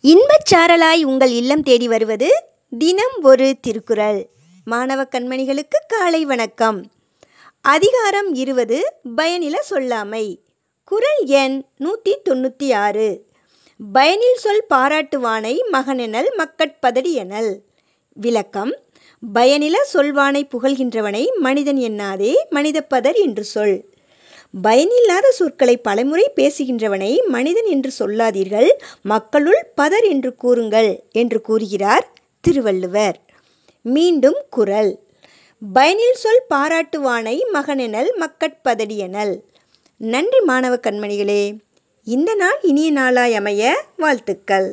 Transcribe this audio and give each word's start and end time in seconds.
இன்பச் 0.00 0.54
சாரலாய் 0.54 1.04
உங்கள் 1.04 1.30
இல்லம் 1.30 1.62
தேடி 1.62 1.88
வருவது 1.88 2.44
தினம் 2.78 3.22
ஒரு 3.22 3.56
திருக்குறள். 3.60 4.28
மாணவ 4.64 5.04
கண்மணிகளுக்கு 5.04 5.78
காலை 5.86 6.24
வணக்கம். 6.24 6.90
அதிகாரம் 7.60 8.34
இருபது 8.34 8.94
பயனில 9.16 9.54
சொல்லாமை. 9.70 10.38
குறள் 10.84 11.24
எண் 11.24 11.64
நூற்றி 11.76 12.16
தொண்ணூற்றி 12.24 12.74
ஆறு. 12.74 13.26
பயனில் 13.92 14.36
சொல் 14.36 14.64
பாராட்டுவானை 14.70 15.58
மகனெனல் 15.72 16.30
மக்கட்பதடி 16.36 17.12
எனல். 17.12 17.62
விளக்கம் 18.12 18.76
பயனில 19.34 19.74
சொல்வானை 19.92 20.48
புகழ்கின்றவனை 20.48 21.26
மனிதன் 21.34 21.76
என்னாதே 21.76 22.34
மனிதப்பதர் 22.50 23.16
என்று 23.16 23.44
சொல். 23.44 23.88
பயனில்லாத 24.54 25.30
சொற்களை 25.30 25.76
பலமுறை 25.76 26.32
பேசுகின்றவனை 26.36 27.10
மனிதன் 27.26 27.64
என்று 27.64 27.90
சொல்லாதீர்கள் 27.90 28.70
மக்களுள் 29.02 29.60
பதர் 29.74 30.04
என்று 30.04 30.36
கூறுங்கள் 30.36 30.90
என்று 31.12 31.40
கூறுகிறார் 31.40 32.06
திருவள்ளுவர். 32.40 33.18
மீண்டும் 33.82 34.40
குறள் 34.50 34.90
பயனில் 35.62 36.14
சொல் 36.14 36.42
பாராட்டுவானை 36.54 37.36
மகனெனல் 37.52 38.10
மக்கட்பதடியெனல் 38.18 39.34
நன்றி 40.00 40.40
மாணவ 40.40 40.74
கண்மணிகளே 40.76 41.42
இந்த 42.06 42.34
நாள் 42.34 42.58
இனிய 42.62 42.90
நாளாய் 42.90 43.34
அமைய 43.34 43.62
வாழ்த்துக்கள். 43.96 44.68